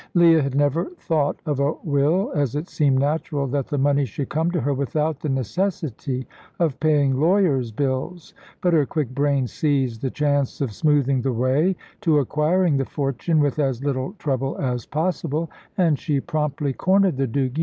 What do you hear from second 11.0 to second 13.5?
the way to acquiring the fortune